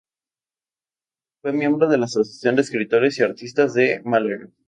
[1.43, 4.49] Fue miembro de la Asociación de Escritores y Artistas de Málaga.